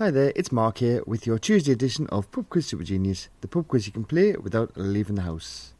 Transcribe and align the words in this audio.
Hi 0.00 0.10
there, 0.10 0.32
it's 0.34 0.50
Mark 0.50 0.78
here 0.78 1.02
with 1.06 1.26
your 1.26 1.38
Tuesday 1.38 1.72
edition 1.72 2.06
of 2.06 2.32
Pub 2.32 2.48
Quiz 2.48 2.64
Super 2.64 2.84
Genius, 2.84 3.28
the 3.42 3.48
pub 3.48 3.68
quiz 3.68 3.86
you 3.86 3.92
can 3.92 4.04
play 4.04 4.32
without 4.32 4.74
leaving 4.74 5.16
the 5.16 5.20
house. 5.20 5.74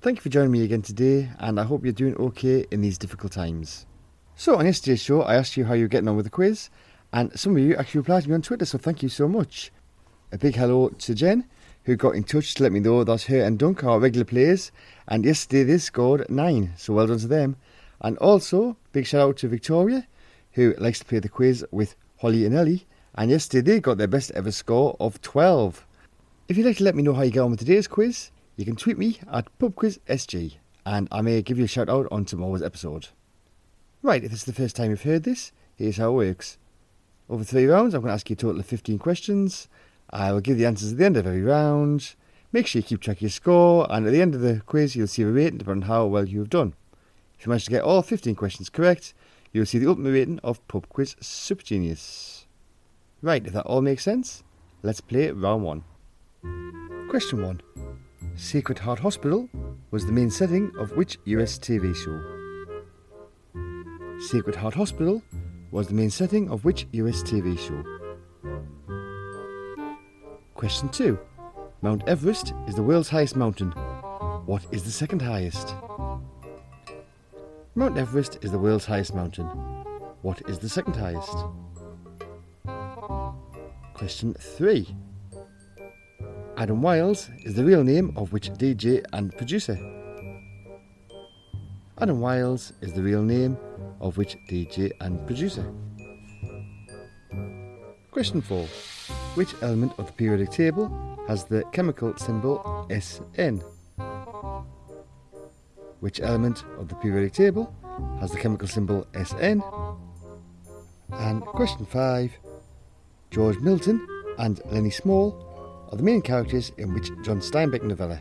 Thank 0.00 0.16
you 0.16 0.22
for 0.22 0.28
joining 0.28 0.50
me 0.50 0.64
again 0.64 0.82
today, 0.82 1.30
and 1.38 1.60
I 1.60 1.62
hope 1.62 1.84
you're 1.84 1.92
doing 1.92 2.16
okay 2.16 2.66
in 2.72 2.80
these 2.80 2.98
difficult 2.98 3.30
times. 3.30 3.86
So, 4.34 4.56
on 4.56 4.66
yesterday's 4.66 5.00
show, 5.00 5.22
I 5.22 5.36
asked 5.36 5.56
you 5.56 5.66
how 5.66 5.74
you're 5.74 5.86
getting 5.86 6.08
on 6.08 6.16
with 6.16 6.26
the 6.26 6.30
quiz, 6.30 6.68
and 7.12 7.30
some 7.38 7.54
of 7.54 7.62
you 7.62 7.76
actually 7.76 8.00
replied 8.00 8.24
to 8.24 8.28
me 8.30 8.34
on 8.34 8.42
Twitter, 8.42 8.64
so 8.64 8.76
thank 8.76 9.04
you 9.04 9.08
so 9.08 9.28
much. 9.28 9.70
A 10.32 10.38
big 10.38 10.56
hello 10.56 10.88
to 10.88 11.14
Jen, 11.14 11.44
who 11.84 11.94
got 11.94 12.16
in 12.16 12.24
touch 12.24 12.54
to 12.54 12.64
let 12.64 12.72
me 12.72 12.80
know 12.80 13.04
that 13.04 13.22
her 13.22 13.44
and 13.44 13.56
Dunk 13.56 13.84
are 13.84 14.00
regular 14.00 14.24
players, 14.24 14.72
and 15.06 15.24
yesterday 15.24 15.62
they 15.62 15.78
scored 15.78 16.28
nine, 16.28 16.72
so 16.76 16.94
well 16.94 17.06
done 17.06 17.20
to 17.20 17.28
them. 17.28 17.54
And 18.00 18.18
also, 18.18 18.78
big 18.90 19.06
shout 19.06 19.20
out 19.20 19.36
to 19.36 19.46
Victoria, 19.46 20.08
who 20.54 20.74
likes 20.78 20.98
to 20.98 21.04
play 21.04 21.20
the 21.20 21.28
quiz 21.28 21.64
with 21.70 21.94
Holly 22.16 22.44
and 22.44 22.56
Ellie 22.56 22.88
and 23.14 23.30
yesterday 23.30 23.74
they 23.74 23.80
got 23.80 23.98
their 23.98 24.06
best 24.06 24.30
ever 24.32 24.52
score 24.52 24.96
of 25.00 25.20
12. 25.22 25.86
If 26.48 26.56
you'd 26.56 26.66
like 26.66 26.78
to 26.78 26.84
let 26.84 26.94
me 26.94 27.02
know 27.02 27.14
how 27.14 27.22
you 27.22 27.30
get 27.30 27.40
on 27.40 27.50
with 27.50 27.60
today's 27.60 27.88
quiz, 27.88 28.30
you 28.56 28.64
can 28.64 28.76
tweet 28.76 28.98
me 28.98 29.18
at 29.32 29.46
pubquizsg 29.58 30.54
and 30.86 31.08
I 31.10 31.20
may 31.20 31.42
give 31.42 31.58
you 31.58 31.64
a 31.64 31.68
shout 31.68 31.88
out 31.88 32.08
on 32.10 32.24
tomorrow's 32.24 32.62
episode. 32.62 33.08
Right, 34.02 34.24
if 34.24 34.30
this 34.30 34.40
is 34.40 34.46
the 34.46 34.52
first 34.52 34.76
time 34.76 34.90
you've 34.90 35.02
heard 35.02 35.24
this, 35.24 35.52
here's 35.76 35.98
how 35.98 36.10
it 36.10 36.26
works. 36.26 36.58
Over 37.28 37.44
three 37.44 37.66
rounds, 37.66 37.94
I'm 37.94 38.00
going 38.00 38.10
to 38.10 38.14
ask 38.14 38.28
you 38.30 38.34
a 38.34 38.36
total 38.36 38.60
of 38.60 38.66
15 38.66 38.98
questions. 38.98 39.68
I 40.10 40.32
will 40.32 40.40
give 40.40 40.58
the 40.58 40.66
answers 40.66 40.92
at 40.92 40.98
the 40.98 41.04
end 41.04 41.16
of 41.16 41.26
every 41.26 41.42
round. 41.42 42.14
Make 42.52 42.66
sure 42.66 42.80
you 42.80 42.84
keep 42.84 43.00
track 43.00 43.18
of 43.18 43.22
your 43.22 43.30
score, 43.30 43.86
and 43.90 44.06
at 44.06 44.10
the 44.10 44.20
end 44.20 44.34
of 44.34 44.40
the 44.40 44.62
quiz, 44.66 44.96
you'll 44.96 45.06
see 45.06 45.22
a 45.22 45.26
rating 45.28 45.58
depending 45.58 45.84
on 45.84 45.88
how 45.88 46.06
well 46.06 46.28
you 46.28 46.40
have 46.40 46.50
done. 46.50 46.74
If 47.38 47.46
you 47.46 47.50
manage 47.50 47.66
to 47.66 47.70
get 47.70 47.84
all 47.84 48.02
15 48.02 48.34
questions 48.34 48.68
correct, 48.68 49.14
you'll 49.52 49.66
see 49.66 49.78
the 49.78 49.88
ultimate 49.88 50.10
rating 50.10 50.40
of 50.40 50.66
Pub 50.66 50.88
Quiz 50.88 51.14
Super 51.20 51.62
Genius. 51.62 52.46
Right, 53.22 53.46
if 53.46 53.52
that 53.52 53.66
all 53.66 53.82
makes 53.82 54.02
sense, 54.02 54.42
let's 54.82 55.02
play 55.02 55.30
round 55.30 55.62
one. 55.62 55.84
Question 57.10 57.42
one 57.42 57.60
Sacred 58.34 58.78
Heart 58.78 59.00
Hospital 59.00 59.46
was 59.90 60.06
the 60.06 60.12
main 60.12 60.30
setting 60.30 60.72
of 60.78 60.96
which 60.96 61.18
US 61.24 61.58
TV 61.58 61.94
show? 61.94 62.18
Sacred 64.20 64.56
Heart 64.56 64.74
Hospital 64.74 65.22
was 65.70 65.88
the 65.88 65.94
main 65.94 66.08
setting 66.08 66.48
of 66.50 66.64
which 66.64 66.86
US 66.92 67.22
TV 67.22 67.58
show? 67.58 67.84
Question 70.54 70.88
2. 70.88 71.18
Mount 71.82 72.02
Everest 72.06 72.54
is 72.68 72.74
the 72.74 72.82
world's 72.82 73.10
highest 73.10 73.36
mountain. 73.36 73.70
What 74.46 74.64
is 74.72 74.82
the 74.82 74.90
second 74.90 75.20
highest? 75.20 75.74
Mount 77.74 77.98
Everest 77.98 78.38
is 78.42 78.50
the 78.50 78.58
world's 78.58 78.86
highest 78.86 79.14
mountain. 79.14 79.46
What 80.22 80.40
is 80.48 80.58
the 80.58 80.68
second 80.70 80.96
highest? 80.96 81.36
Question 84.00 84.32
3. 84.32 84.96
Adam 86.56 86.80
Wiles 86.80 87.28
is 87.44 87.52
the 87.52 87.62
real 87.62 87.84
name 87.84 88.14
of 88.16 88.32
which 88.32 88.48
DJ 88.52 89.04
and 89.12 89.30
producer? 89.36 89.76
Adam 92.00 92.18
Wiles 92.18 92.72
is 92.80 92.94
the 92.94 93.02
real 93.02 93.20
name 93.20 93.58
of 94.00 94.16
which 94.16 94.38
DJ 94.50 94.90
and 95.02 95.26
producer? 95.26 95.70
Question 98.10 98.40
4. 98.40 98.64
Which 99.34 99.52
element 99.60 99.92
of 99.98 100.06
the 100.06 100.12
periodic 100.14 100.48
table 100.48 100.88
has 101.28 101.44
the 101.44 101.62
chemical 101.70 102.16
symbol 102.16 102.88
SN? 102.88 103.62
Which 106.00 106.20
element 106.22 106.64
of 106.78 106.88
the 106.88 106.94
periodic 106.94 107.34
table 107.34 107.70
has 108.18 108.30
the 108.30 108.38
chemical 108.38 108.66
symbol 108.66 109.06
SN? 109.12 109.62
And 111.12 111.42
question 111.42 111.84
5. 111.84 112.30
George 113.30 113.60
Milton 113.60 114.04
and 114.38 114.60
Lenny 114.72 114.90
Small 114.90 115.86
are 115.92 115.96
the 115.96 116.02
main 116.02 116.20
characters 116.20 116.72
in 116.78 116.92
which 116.92 117.10
John 117.22 117.40
Steinbeck 117.40 117.84
novella. 117.84 118.18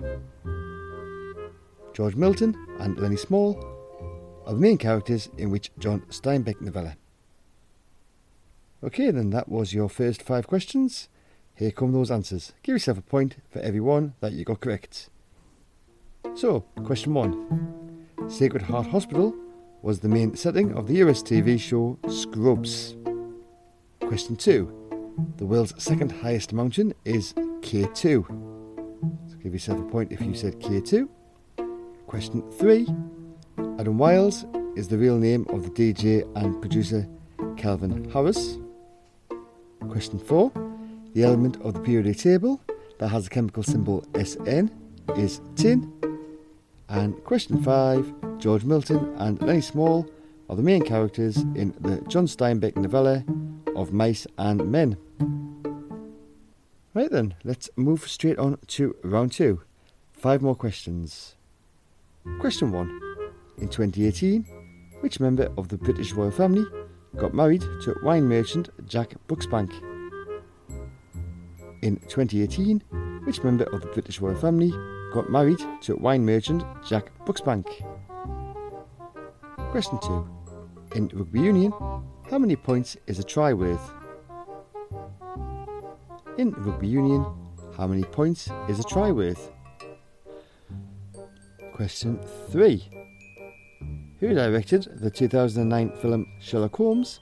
George 1.94 2.16
Milton 2.16 2.56
and 2.80 2.96
Lenny 3.00 3.16
Small 3.16 3.58
are 4.46 4.54
the 4.54 4.60
main 4.60 4.78
characters 4.78 5.30
in 5.36 5.50
which 5.50 5.72
John 5.80 6.02
Steinbeck 6.10 6.62
novella. 6.62 6.96
Okay, 8.84 9.10
then 9.10 9.32
that 9.32 9.50
was 9.50 9.74
your 9.74 9.90
first 9.90 10.22
five 10.22 10.46
questions. 10.46 11.10
Here 11.56 11.72
come 11.72 11.92
those 11.92 12.12
answers. 12.12 12.54
Give 12.62 12.74
yourself 12.74 13.00
a 13.00 13.02
point 13.02 13.38
for 13.50 13.60
every 13.60 13.82
one 13.82 14.14
that 14.20 14.34
you 14.34 14.46
got 14.46 14.62
correct. 14.62 15.10
So, 16.36 16.62
question 16.84 17.16
one 17.16 18.06
Sacred 18.28 18.62
Heart 18.62 18.88
Hospital 18.88 19.34
was 19.82 20.02
the 20.02 20.08
main 20.08 20.36
setting 20.36 20.72
of 20.74 20.86
the 20.86 20.98
US 20.98 21.24
TV 21.24 21.60
show 21.60 21.98
Scrubs. 22.08 22.96
Question 24.02 24.36
two 24.36 24.79
the 25.38 25.46
world's 25.46 25.74
second 25.82 26.12
highest 26.12 26.54
mountain 26.54 26.94
is 27.06 27.34
K2. 27.62 28.26
So 29.30 29.36
give 29.42 29.54
yourself 29.54 29.80
a 29.80 29.84
point 29.84 30.12
if 30.12 30.22
you 30.22 30.34
said 30.34 30.60
K2. 30.60 31.08
Question 32.08 32.44
3. 32.52 32.88
Adam 33.80 33.98
Wiles 33.98 34.46
is 34.76 34.88
the 34.88 34.98
real 34.98 35.18
name 35.18 35.46
of 35.50 35.64
the 35.64 35.70
DJ 35.70 36.28
and 36.36 36.60
producer 36.62 37.08
Calvin 37.58 38.10
Harris. 38.12 38.58
Question 39.90 40.20
4. 40.20 40.52
The 41.14 41.24
element 41.24 41.58
of 41.62 41.74
the 41.74 41.80
periodic 41.80 42.18
table 42.18 42.62
that 43.00 43.10
has 43.10 43.26
the 43.26 43.30
chemical 43.30 43.64
symbol 43.64 44.06
SN 44.16 44.72
is 45.16 45.42
tin. 45.56 45.92
And 46.88 47.24
question 47.24 47.64
5. 47.64 48.40
George 48.40 48.64
Milton 48.64 49.14
and 49.18 49.42
Lenny 49.42 49.62
Small 49.62 50.10
are 50.50 50.56
the 50.56 50.64
main 50.64 50.82
characters 50.82 51.38
in 51.38 51.74
the 51.80 52.02
John 52.08 52.26
Steinbeck 52.26 52.76
novella 52.76 53.24
of 53.80 53.94
Mice 53.94 54.28
and 54.38 54.70
Men. 54.70 54.98
Right 56.94 57.10
then, 57.10 57.36
let's 57.46 57.70
move 57.78 58.08
straight 58.10 58.38
on 58.38 58.58
to 58.68 58.94
round 59.04 59.32
two. 59.32 59.62
Five 60.12 60.42
more 60.42 60.56
questions. 60.56 61.36
Question 62.40 62.74
one. 62.74 62.90
In 63.58 63.70
2018, 63.70 64.44
which 65.00 65.22
member 65.22 65.50
of 65.58 65.70
the 65.70 65.78
British 65.78 66.12
royal 66.12 66.32
family 66.32 66.66
got 67.16 67.34
married 67.34 67.62
to 67.62 67.96
wine 68.04 68.28
merchant 68.28 68.70
Jack 68.86 69.14
Brooksbank? 69.30 69.72
In 71.82 71.96
2018, 72.10 72.82
which 73.24 73.44
member 73.44 73.64
of 73.74 73.80
the 73.80 73.88
British 73.88 74.20
royal 74.20 74.36
family 74.36 74.74
got 75.14 75.30
married 75.30 75.60
to 75.84 75.96
wine 75.96 76.26
merchant 76.26 76.64
Jack 76.86 77.12
Brooksbank? 77.26 77.66
Question 79.72 80.00
2. 80.00 80.30
In 80.96 81.08
rugby 81.14 81.40
union, 81.40 81.72
how 82.30 82.38
many 82.38 82.56
points 82.56 82.96
is 83.08 83.18
a 83.18 83.24
try 83.24 83.54
worth? 83.54 83.92
In 86.38 86.52
rugby 86.52 86.88
union, 86.88 87.26
how 87.76 87.88
many 87.88 88.04
points 88.04 88.50
is 88.68 88.80
a 88.80 88.84
try 88.84 89.12
worth? 89.12 89.52
Question 91.74 92.20
3. 92.52 92.88
Who 94.20 94.34
directed 94.36 94.90
the 95.02 95.10
2009 95.10 95.98
film 96.02 96.28
Sherlock 96.40 96.76
Holmes 96.76 97.20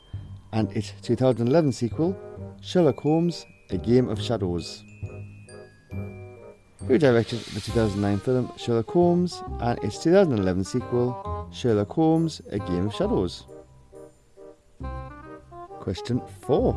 and 0.52 0.70
its 0.76 0.92
2011 1.04 1.72
sequel, 1.72 2.18
Sherlock 2.62 3.00
Holmes 3.00 3.46
A 3.70 3.78
Game 3.78 4.10
of 4.10 4.22
Shadows? 4.22 4.84
Who 6.86 6.98
directed 6.98 7.40
the 7.40 7.62
2009 7.62 8.20
film 8.20 8.52
Sherlock 8.58 8.90
Holmes 8.90 9.42
and 9.62 9.82
its 9.84 10.04
2011 10.04 10.64
sequel, 10.66 11.50
Sherlock 11.52 11.92
Holmes 11.92 12.42
A 12.52 12.60
Game 12.60 12.88
of 12.88 12.94
Shadows? 12.94 13.46
Question 15.88 16.22
4. 16.42 16.76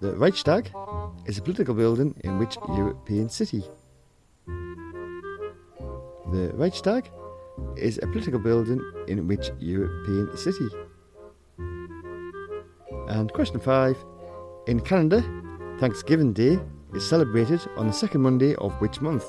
The 0.00 0.16
Reichstag 0.16 0.68
is 1.26 1.38
a 1.38 1.42
political 1.42 1.76
building 1.76 2.12
in 2.24 2.40
which 2.40 2.56
European 2.70 3.28
city? 3.28 3.62
The 6.32 6.50
Reichstag 6.54 7.08
is 7.76 8.00
a 8.02 8.08
political 8.08 8.40
building 8.40 8.80
in 9.06 9.28
which 9.28 9.52
European 9.60 10.36
city? 10.36 10.66
And 13.06 13.32
question 13.32 13.60
five 13.60 13.96
In 14.66 14.80
Canada, 14.80 15.22
Thanksgiving 15.78 16.32
Day 16.32 16.58
is 16.94 17.08
celebrated 17.08 17.60
on 17.76 17.86
the 17.86 17.92
second 17.92 18.22
Monday 18.22 18.56
of 18.56 18.72
which 18.80 19.00
month? 19.00 19.24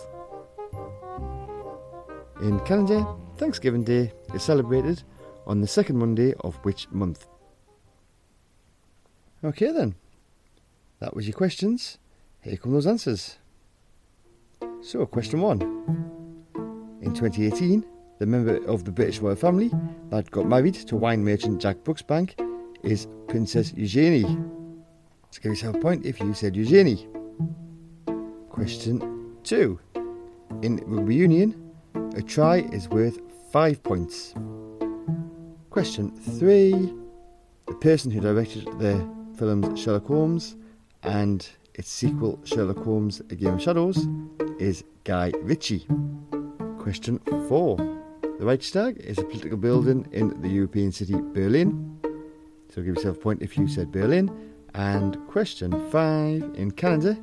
In 2.41 2.59
Canada, 2.61 3.05
Thanksgiving 3.38 3.83
Day 3.83 4.11
is 4.33 4.41
celebrated 4.41 5.03
on 5.45 5.61
the 5.61 5.67
second 5.67 5.99
Monday 5.99 6.33
of 6.39 6.55
which 6.65 6.89
month? 6.89 7.27
Okay 9.43 9.71
then. 9.71 9.95
That 10.99 11.15
was 11.15 11.27
your 11.27 11.35
questions. 11.35 11.97
Here 12.41 12.55
come 12.55 12.71
those 12.71 12.87
answers. 12.87 13.37
So, 14.81 15.05
question 15.05 15.41
one. 15.41 15.61
In 17.01 17.13
2018, 17.13 17.85
the 18.19 18.25
member 18.25 18.63
of 18.65 18.85
the 18.85 18.91
British 18.91 19.19
royal 19.19 19.35
family 19.35 19.69
that 20.09 20.31
got 20.31 20.45
married 20.45 20.75
to 20.75 20.95
wine 20.95 21.23
merchant 21.23 21.61
Jack 21.61 21.77
Brooksbank 21.83 22.39
is 22.83 23.07
Princess 23.27 23.73
Eugenie. 23.75 24.37
Let's 25.23 25.39
give 25.39 25.51
yourself 25.51 25.75
a 25.75 25.79
point 25.79 26.05
if 26.05 26.21
you 26.21 26.33
said 26.33 26.55
Eugenie. 26.55 27.07
Question 28.49 29.35
two. 29.43 29.77
In 30.61 30.77
rugby 30.85 31.15
union, 31.15 31.73
a 32.15 32.21
try 32.21 32.57
is 32.71 32.87
worth 32.87 33.19
five 33.51 33.83
points. 33.83 34.33
Question 35.69 36.11
three. 36.11 36.93
The 37.67 37.73
person 37.75 38.11
who 38.11 38.21
directed 38.21 38.65
the 38.79 39.22
films 39.43 39.77
Sherlock 39.77 40.05
Holmes 40.05 40.55
and 41.03 41.45
its 41.73 41.89
sequel, 41.89 42.39
Sherlock 42.45 42.77
Holmes 42.77 43.21
A 43.29 43.35
Game 43.35 43.55
of 43.55 43.61
Shadows, 43.61 44.07
is 44.57 44.85
Guy 45.03 45.33
Ritchie. 45.41 45.85
Question 46.79 47.19
4. 47.49 47.75
The 48.39 48.45
Reichstag 48.45 48.99
is 48.99 49.17
a 49.17 49.25
political 49.25 49.57
building 49.57 50.07
in 50.13 50.41
the 50.41 50.47
European 50.47 50.93
city 50.93 51.15
Berlin. 51.15 51.99
So 52.69 52.81
give 52.81 52.95
yourself 52.95 53.17
a 53.17 53.19
point 53.19 53.41
if 53.41 53.57
you 53.57 53.67
said 53.67 53.91
Berlin. 53.91 54.31
And 54.75 55.17
question 55.27 55.71
5. 55.91 56.53
In 56.55 56.71
Canada, 56.71 57.17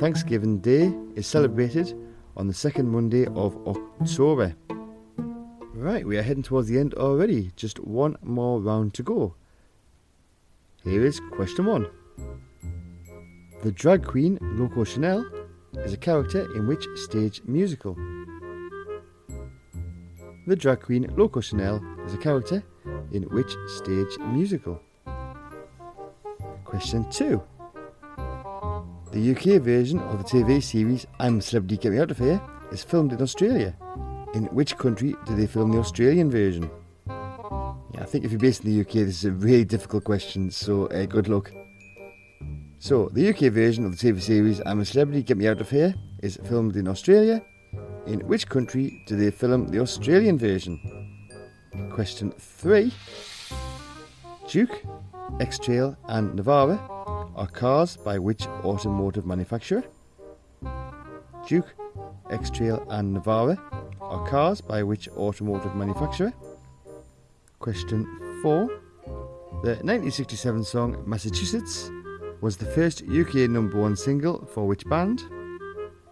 Thanksgiving 0.00 0.58
Day 0.58 0.92
is 1.14 1.28
celebrated 1.28 1.94
on 2.36 2.48
the 2.48 2.54
second 2.54 2.88
Monday 2.88 3.26
of 3.26 3.56
October. 3.68 4.56
Right, 5.74 6.04
we 6.04 6.18
are 6.18 6.22
heading 6.22 6.42
towards 6.42 6.66
the 6.66 6.80
end 6.80 6.94
already. 6.94 7.52
Just 7.54 7.78
one 7.78 8.16
more 8.20 8.60
round 8.60 8.94
to 8.94 9.04
go. 9.04 9.36
Here 10.86 11.04
is 11.04 11.20
question 11.32 11.64
one. 11.64 11.88
The 13.64 13.72
drag 13.72 14.06
queen 14.06 14.38
Loco 14.40 14.84
Chanelle 14.84 15.26
is 15.84 15.92
a 15.92 15.96
character 15.96 16.46
in 16.54 16.68
which 16.68 16.86
stage 16.94 17.42
musical? 17.44 17.96
The 20.46 20.54
drag 20.54 20.82
queen 20.82 21.12
Loco 21.16 21.40
Chanelle 21.40 21.82
is 22.06 22.14
a 22.14 22.18
character 22.18 22.62
in 23.10 23.24
which 23.24 23.52
stage 23.66 24.16
musical? 24.32 24.80
Question 26.64 27.04
2. 27.10 27.42
The 29.10 29.30
UK 29.32 29.60
version 29.60 29.98
of 29.98 30.18
the 30.18 30.24
TV 30.24 30.62
series 30.62 31.04
I'm 31.18 31.38
a 31.38 31.42
Celebrity 31.42 31.78
Get 31.78 31.92
Me 31.94 31.98
Out 31.98 32.12
of 32.12 32.18
Here 32.18 32.40
is 32.70 32.84
filmed 32.84 33.12
in 33.12 33.20
Australia. 33.20 33.74
In 34.34 34.44
which 34.54 34.76
country 34.76 35.16
do 35.26 35.34
they 35.34 35.48
film 35.48 35.72
the 35.72 35.80
Australian 35.80 36.30
version? 36.30 36.70
Think 38.16 38.24
if 38.24 38.32
you're 38.32 38.40
based 38.40 38.64
in 38.64 38.72
the 38.72 38.80
UK, 38.80 39.04
this 39.04 39.18
is 39.18 39.24
a 39.26 39.30
really 39.30 39.66
difficult 39.66 40.04
question, 40.04 40.50
so 40.50 40.86
uh, 40.86 41.04
good 41.04 41.28
luck. 41.28 41.52
So, 42.78 43.10
the 43.12 43.28
UK 43.28 43.52
version 43.52 43.84
of 43.84 43.90
the 43.90 43.98
TV 43.98 44.22
series 44.22 44.62
I'm 44.64 44.80
a 44.80 44.86
Celebrity, 44.86 45.22
Get 45.22 45.36
Me 45.36 45.46
Out 45.46 45.60
of 45.60 45.68
Here 45.68 45.94
is 46.22 46.38
filmed 46.44 46.76
in 46.76 46.88
Australia. 46.88 47.44
In 48.06 48.20
which 48.20 48.48
country 48.48 49.04
do 49.06 49.16
they 49.16 49.30
film 49.30 49.68
the 49.68 49.80
Australian 49.80 50.38
version? 50.38 50.80
Question 51.92 52.32
3 52.38 52.90
Juke, 54.48 54.82
X 55.38 55.58
Trail, 55.58 55.94
and 56.08 56.38
Navara 56.38 56.78
are 57.36 57.48
cars 57.48 57.98
by 57.98 58.18
which 58.18 58.46
automotive 58.64 59.26
manufacturer? 59.26 59.84
Juke, 61.46 61.74
X 62.30 62.48
Trail, 62.48 62.82
and 62.88 63.14
Navara 63.14 63.58
are 64.00 64.26
cars 64.26 64.62
by 64.62 64.82
which 64.82 65.06
automotive 65.08 65.76
manufacturer? 65.76 66.32
Question 67.66 68.06
4. 68.42 68.68
The 69.64 69.74
1967 69.82 70.62
song 70.62 71.02
Massachusetts 71.04 71.90
was 72.40 72.56
the 72.56 72.64
first 72.64 73.02
UK 73.02 73.50
number 73.50 73.80
one 73.80 73.96
single 73.96 74.46
for 74.54 74.68
which 74.68 74.84
band? 74.84 75.18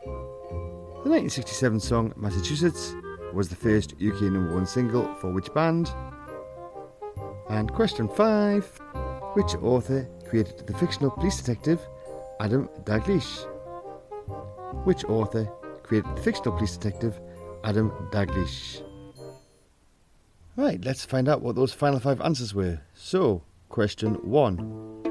The 0.04 1.10
1967 1.14 1.78
song 1.78 2.12
Massachusetts 2.16 2.96
was 3.32 3.48
the 3.48 3.54
first 3.54 3.92
UK 4.04 4.22
number 4.22 4.52
one 4.52 4.66
single 4.66 5.14
for 5.20 5.32
which 5.32 5.54
band? 5.54 5.94
And 7.48 7.72
question 7.72 8.08
5. 8.08 8.80
Which 9.34 9.54
author 9.62 10.08
created 10.28 10.66
the 10.66 10.74
fictional 10.74 11.12
police 11.12 11.36
detective 11.36 11.80
Adam 12.40 12.68
Dalgliesh? 12.82 13.46
Which 14.84 15.04
author 15.04 15.48
created 15.84 16.16
the 16.16 16.22
fictional 16.22 16.56
police 16.56 16.76
detective 16.76 17.20
Adam 17.62 17.92
Dalgliesh. 18.10 18.82
Right, 20.56 20.84
let's 20.84 21.04
find 21.04 21.28
out 21.28 21.42
what 21.42 21.56
those 21.56 21.72
final 21.72 21.98
five 21.98 22.20
answers 22.20 22.54
were. 22.54 22.80
So, 22.94 23.42
question 23.70 24.14
one. 24.22 25.02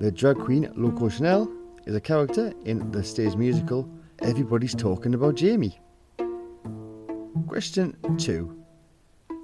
The 0.00 0.10
drag 0.10 0.38
queen 0.38 0.68
Loco 0.74 1.08
Chanelle 1.08 1.48
is 1.86 1.94
a 1.94 2.00
character 2.00 2.52
in 2.64 2.90
the 2.90 3.04
stage 3.04 3.36
musical 3.36 3.88
Everybody's 4.20 4.74
Talking 4.74 5.14
About 5.14 5.36
Jamie. 5.36 5.78
Question 7.46 7.96
two. 8.18 8.56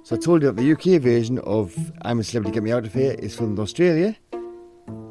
So 0.03 0.17
I 0.17 0.19
told 0.19 0.41
you 0.41 0.51
that 0.51 0.61
the 0.61 0.71
UK 0.73 1.01
version 1.01 1.39
of 1.39 1.73
I'm 2.01 2.19
a 2.19 2.25
Celebrity 2.25 2.53
Get 2.53 2.63
Me 2.63 2.73
Out 2.73 2.85
of 2.85 2.93
Here 2.93 3.13
is 3.13 3.33
filmed 3.33 3.57
in 3.57 3.63
Australia, 3.63 4.17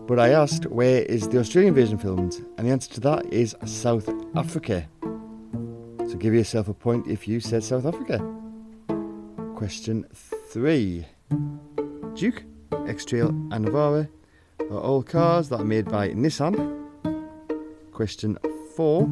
but 0.07 0.21
I 0.21 0.31
asked 0.31 0.67
where 0.67 1.01
is 1.03 1.29
the 1.29 1.39
Australian 1.39 1.73
version 1.73 1.97
filmed, 1.97 2.45
and 2.59 2.67
the 2.67 2.73
answer 2.73 2.93
to 2.93 3.01
that 3.01 3.33
is 3.33 3.57
South 3.65 4.09
Africa. 4.37 4.87
So 6.09 6.17
give 6.19 6.35
yourself 6.35 6.69
a 6.69 6.75
point 6.75 7.07
if 7.07 7.27
you 7.27 7.41
said 7.41 7.65
South 7.65 7.87
Africa. 7.87 8.21
Question 9.57 10.07
three 10.13 11.07
Juke, 12.15 12.45
X 12.87 13.07
Trail, 13.07 13.29
and 13.29 13.65
Navara 13.65 14.07
are 14.61 14.79
all 14.79 15.03
cars 15.03 15.49
that 15.49 15.61
are 15.61 15.65
made 15.65 15.87
by 15.87 16.11
Nissan. 16.11 16.55
Question 17.91 18.37
four 18.75 19.05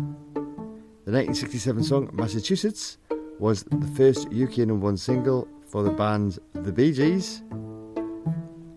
The 1.06 1.12
1967 1.12 1.82
song 1.84 2.10
Massachusetts 2.12 2.98
was 3.38 3.62
the 3.62 3.86
first 3.96 4.26
UK 4.26 4.58
number 4.58 4.84
one 4.84 4.98
single 4.98 5.48
for 5.66 5.82
the 5.82 5.90
band 5.90 6.38
The 6.52 6.72
Bee 6.72 6.92
Gees. 6.92 7.42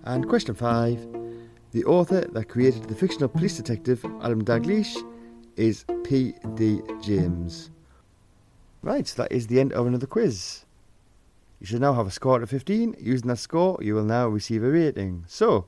And 0.05 0.25
question 0.25 0.55
five 0.55 1.05
The 1.73 1.83
author 1.83 2.21
that 2.21 2.47
created 2.47 2.85
the 2.85 2.95
fictional 2.95 3.27
police 3.27 3.57
detective 3.57 4.05
Adam 4.23 4.41
Dalgliesh 4.41 4.95
is 5.57 5.83
P.D. 6.05 6.81
James. 7.01 7.71
Right, 8.81 9.05
that 9.17 9.33
is 9.33 9.47
the 9.47 9.59
end 9.59 9.73
of 9.73 9.85
another 9.85 10.07
quiz. 10.07 10.63
You 11.59 11.65
should 11.65 11.81
now 11.81 11.93
have 11.93 12.05
a 12.05 12.11
score 12.11 12.43
of 12.43 12.49
15. 12.51 12.97
Using 12.99 13.29
that 13.29 13.37
score, 13.37 13.79
you 13.81 13.95
will 13.95 14.03
now 14.03 14.27
receive 14.27 14.63
a 14.63 14.69
rating. 14.69 15.23
So, 15.27 15.65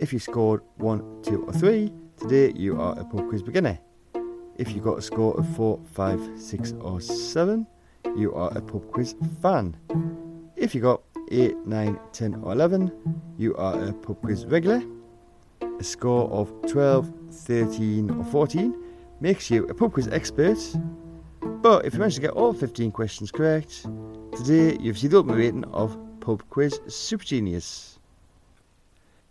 if 0.00 0.12
you 0.12 0.18
scored 0.18 0.60
1, 0.78 1.22
2, 1.22 1.44
or 1.44 1.52
3, 1.52 1.92
today 2.16 2.52
you 2.56 2.80
are 2.80 2.98
a 2.98 3.04
pub 3.04 3.28
quiz 3.28 3.40
beginner. 3.40 3.78
If 4.56 4.72
you 4.72 4.80
got 4.80 4.98
a 4.98 5.02
score 5.02 5.38
of 5.38 5.46
4, 5.54 5.78
5, 5.92 6.32
6, 6.36 6.72
or 6.80 7.00
7, 7.00 7.64
you 8.16 8.34
are 8.34 8.50
a 8.56 8.60
pub 8.60 8.90
quiz 8.90 9.14
fan. 9.40 9.76
If 10.56 10.74
you 10.74 10.80
got 10.80 11.02
8, 11.30 11.56
9, 11.64 12.00
10, 12.12 12.34
or 12.42 12.52
11, 12.52 12.92
you 13.38 13.54
are 13.54 13.84
a 13.84 13.92
pub 13.92 14.20
quiz 14.22 14.46
regular. 14.46 14.82
A 15.78 15.84
score 15.84 16.28
of 16.30 16.52
12, 16.66 17.08
13, 17.30 18.10
or 18.10 18.24
14 18.24 18.74
makes 19.20 19.48
you 19.48 19.64
a 19.68 19.74
pub 19.74 19.92
quiz 19.92 20.08
expert 20.08 20.58
but 21.62 21.84
if 21.84 21.92
you 21.92 22.00
manage 22.00 22.14
to 22.14 22.22
get 22.22 22.30
all 22.30 22.54
15 22.54 22.90
questions 22.90 23.30
correct, 23.30 23.86
today 24.44 24.78
you've 24.80 24.98
seen 24.98 25.10
the 25.10 25.18
ultimate 25.18 25.36
rating 25.36 25.64
of 25.66 25.98
Pub 26.20 26.42
Quiz 26.48 26.80
Super 26.88 27.24
Genius. 27.24 27.98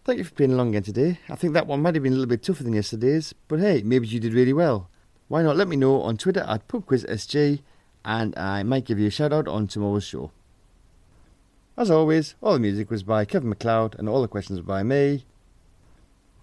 Thank 0.03 0.19
you 0.19 0.23
for 0.23 0.33
playing 0.33 0.53
along 0.53 0.69
again 0.69 0.83
today. 0.83 1.19
I 1.29 1.35
think 1.35 1.53
that 1.53 1.65
one 1.65 1.81
might 1.81 1.95
have 1.95 2.03
been 2.03 2.13
a 2.13 2.15
little 2.15 2.29
bit 2.29 2.43
tougher 2.43 2.63
than 2.63 2.73
yesterday's, 2.73 3.33
but 3.47 3.59
hey, 3.59 3.81
maybe 3.83 4.07
you 4.07 4.19
did 4.19 4.33
really 4.33 4.53
well. 4.53 4.89
Why 5.27 5.41
not 5.41 5.57
let 5.57 5.67
me 5.67 5.75
know 5.75 6.01
on 6.01 6.17
Twitter 6.17 6.45
at 6.47 6.67
PubQuizSG 6.67 7.61
and 8.05 8.37
I 8.37 8.63
might 8.63 8.85
give 8.85 8.99
you 8.99 9.07
a 9.07 9.11
shout 9.11 9.33
out 9.33 9.47
on 9.47 9.67
tomorrow's 9.67 10.03
show. 10.03 10.31
As 11.75 11.89
always, 11.89 12.35
all 12.41 12.53
the 12.53 12.59
music 12.59 12.91
was 12.91 13.03
by 13.03 13.25
Kevin 13.25 13.49
MacLeod 13.49 13.95
and 13.97 14.07
all 14.07 14.21
the 14.21 14.27
questions 14.27 14.59
were 14.59 14.65
by 14.65 14.83
me. 14.83 15.25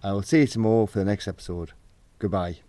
I 0.03 0.11
will 0.11 0.23
see 0.23 0.41
you 0.41 0.47
tomorrow 0.47 0.85
for 0.87 0.99
the 0.99 1.05
next 1.05 1.27
episode. 1.27 1.71
Goodbye. 2.19 2.59